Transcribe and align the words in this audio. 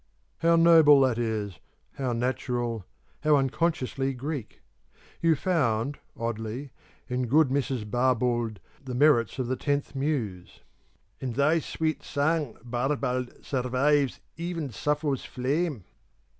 How 0.39 0.55
noble 0.55 1.01
that 1.01 1.19
is, 1.19 1.59
how 1.91 2.11
natural, 2.11 2.85
how 3.21 3.35
unconsciously 3.35 4.15
Greek! 4.15 4.63
You 5.21 5.35
found, 5.35 5.99
oddly, 6.17 6.71
in 7.07 7.27
good 7.27 7.49
Mrs. 7.49 7.85
Barbauld, 7.87 8.57
the 8.83 8.95
merits 8.95 9.37
of 9.37 9.45
the 9.45 9.55
Tenth 9.55 9.93
Muse: 9.93 10.61
In 11.19 11.33
thy 11.33 11.59
sweet 11.59 12.01
sang, 12.01 12.57
Barbauld, 12.65 13.45
survives 13.45 14.21
Even 14.37 14.71
Sappho's 14.71 15.23
flame! 15.23 15.83